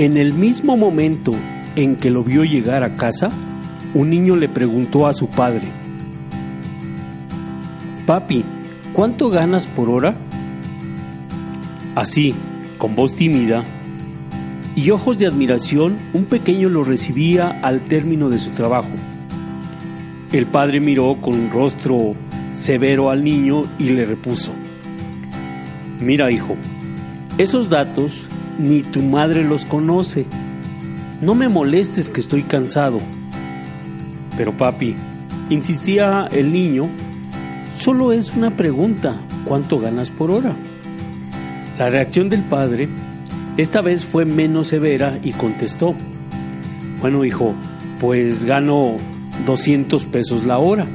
En 0.00 0.16
el 0.16 0.32
mismo 0.32 0.78
momento 0.78 1.32
en 1.76 1.96
que 1.96 2.08
lo 2.08 2.24
vio 2.24 2.42
llegar 2.42 2.84
a 2.84 2.96
casa, 2.96 3.28
un 3.92 4.08
niño 4.08 4.34
le 4.34 4.48
preguntó 4.48 5.06
a 5.06 5.12
su 5.12 5.28
padre, 5.28 5.68
Papi, 8.06 8.42
¿cuánto 8.94 9.28
ganas 9.28 9.66
por 9.66 9.90
hora? 9.90 10.14
Así, 11.94 12.34
con 12.78 12.96
voz 12.96 13.14
tímida 13.14 13.62
y 14.74 14.90
ojos 14.90 15.18
de 15.18 15.26
admiración, 15.26 15.98
un 16.14 16.24
pequeño 16.24 16.70
lo 16.70 16.82
recibía 16.82 17.60
al 17.60 17.82
término 17.82 18.30
de 18.30 18.38
su 18.38 18.52
trabajo. 18.52 18.88
El 20.32 20.46
padre 20.46 20.80
miró 20.80 21.16
con 21.20 21.50
rostro 21.50 22.14
severo 22.54 23.10
al 23.10 23.22
niño 23.22 23.64
y 23.78 23.90
le 23.90 24.06
repuso, 24.06 24.52
Mira 26.00 26.32
hijo, 26.32 26.56
esos 27.36 27.68
datos 27.68 28.26
ni 28.58 28.82
tu 28.82 29.02
madre 29.02 29.44
los 29.44 29.64
conoce. 29.64 30.26
No 31.20 31.34
me 31.34 31.48
molestes 31.48 32.08
que 32.08 32.20
estoy 32.20 32.42
cansado. 32.42 32.98
Pero 34.36 34.56
papi, 34.56 34.94
insistía 35.50 36.28
el 36.30 36.52
niño, 36.52 36.88
solo 37.76 38.12
es 38.12 38.34
una 38.34 38.50
pregunta, 38.56 39.16
¿cuánto 39.44 39.78
ganas 39.78 40.10
por 40.10 40.30
hora? 40.30 40.54
La 41.78 41.88
reacción 41.88 42.28
del 42.28 42.42
padre 42.42 42.88
esta 43.56 43.82
vez 43.82 44.04
fue 44.04 44.24
menos 44.24 44.68
severa 44.68 45.18
y 45.22 45.32
contestó, 45.32 45.94
bueno 47.00 47.24
hijo, 47.24 47.54
pues 48.00 48.44
gano 48.44 48.96
200 49.44 50.06
pesos 50.06 50.44
la 50.44 50.58
hora. 50.58 50.86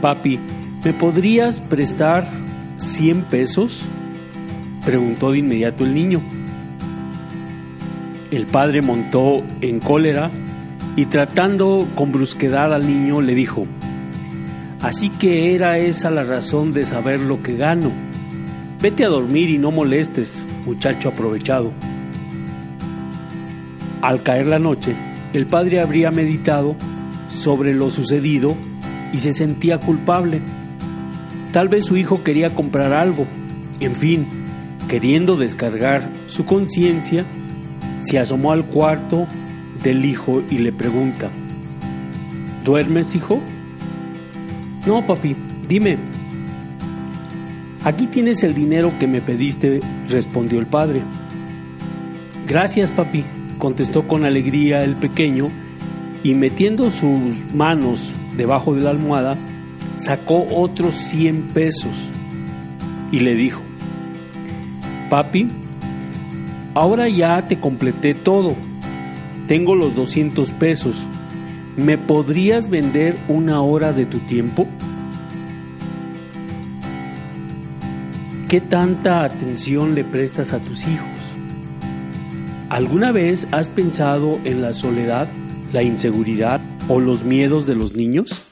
Papi, 0.00 0.38
¿me 0.84 0.92
podrías 0.92 1.60
prestar 1.60 2.28
100 2.76 3.22
pesos? 3.22 3.82
Preguntó 4.84 5.32
de 5.32 5.38
inmediato 5.38 5.84
el 5.84 5.94
niño. 5.94 6.20
El 8.30 8.46
padre 8.46 8.82
montó 8.82 9.42
en 9.60 9.80
cólera 9.80 10.30
y 10.96 11.06
tratando 11.06 11.88
con 11.94 12.12
brusquedad 12.12 12.72
al 12.72 12.86
niño 12.86 13.20
le 13.20 13.34
dijo, 13.34 13.66
Así 14.80 15.10
que 15.10 15.54
era 15.54 15.78
esa 15.78 16.10
la 16.10 16.24
razón 16.24 16.72
de 16.72 16.84
saber 16.84 17.20
lo 17.20 17.42
que 17.42 17.56
gano. 17.56 17.90
Vete 18.80 19.04
a 19.04 19.08
dormir 19.08 19.50
y 19.50 19.58
no 19.58 19.70
molestes, 19.70 20.44
muchacho 20.64 21.10
aprovechado. 21.10 21.72
Al 24.00 24.22
caer 24.22 24.46
la 24.46 24.58
noche, 24.58 24.94
el 25.34 25.46
padre 25.46 25.82
habría 25.82 26.10
meditado 26.10 26.76
sobre 27.28 27.74
lo 27.74 27.90
sucedido 27.90 28.56
y 29.12 29.18
se 29.18 29.32
sentía 29.32 29.78
culpable. 29.78 30.40
Tal 31.52 31.68
vez 31.68 31.84
su 31.84 31.98
hijo 31.98 32.24
quería 32.24 32.54
comprar 32.54 32.94
algo. 32.94 33.26
En 33.80 33.94
fin, 33.94 34.26
queriendo 34.90 35.36
descargar 35.36 36.10
su 36.26 36.44
conciencia, 36.44 37.24
se 38.02 38.18
asomó 38.18 38.50
al 38.50 38.64
cuarto 38.64 39.28
del 39.84 40.04
hijo 40.04 40.42
y 40.50 40.58
le 40.58 40.72
pregunta, 40.72 41.30
¿duermes, 42.64 43.14
hijo? 43.14 43.40
No, 44.88 45.06
papi, 45.06 45.36
dime. 45.68 45.96
Aquí 47.84 48.08
tienes 48.08 48.42
el 48.42 48.52
dinero 48.52 48.90
que 48.98 49.06
me 49.06 49.20
pediste, 49.20 49.78
respondió 50.08 50.58
el 50.58 50.66
padre. 50.66 51.02
Gracias, 52.48 52.90
papi, 52.90 53.24
contestó 53.58 54.08
con 54.08 54.24
alegría 54.24 54.82
el 54.82 54.96
pequeño 54.96 55.50
y 56.24 56.34
metiendo 56.34 56.90
sus 56.90 57.54
manos 57.54 58.10
debajo 58.36 58.74
de 58.74 58.80
la 58.80 58.90
almohada, 58.90 59.36
sacó 59.98 60.48
otros 60.50 60.94
100 60.94 61.42
pesos 61.54 62.08
y 63.12 63.20
le 63.20 63.34
dijo, 63.34 63.62
Papi, 65.10 65.48
ahora 66.72 67.08
ya 67.08 67.42
te 67.48 67.58
completé 67.58 68.14
todo, 68.14 68.54
tengo 69.48 69.74
los 69.74 69.96
200 69.96 70.52
pesos, 70.52 71.04
¿me 71.76 71.98
podrías 71.98 72.70
vender 72.70 73.16
una 73.26 73.60
hora 73.60 73.92
de 73.92 74.06
tu 74.06 74.18
tiempo? 74.20 74.68
¿Qué 78.48 78.60
tanta 78.60 79.24
atención 79.24 79.96
le 79.96 80.04
prestas 80.04 80.52
a 80.52 80.60
tus 80.60 80.86
hijos? 80.86 81.08
¿Alguna 82.68 83.10
vez 83.10 83.48
has 83.50 83.68
pensado 83.68 84.38
en 84.44 84.62
la 84.62 84.72
soledad, 84.72 85.26
la 85.72 85.82
inseguridad 85.82 86.60
o 86.86 87.00
los 87.00 87.24
miedos 87.24 87.66
de 87.66 87.74
los 87.74 87.96
niños? 87.96 88.49